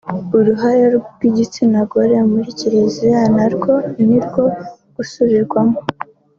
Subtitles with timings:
[0.37, 0.83] Uruhare
[1.15, 3.73] rw’igitsinagore muri kiliziya narwo
[4.05, 4.43] ni urwo
[4.95, 5.77] gusubiramo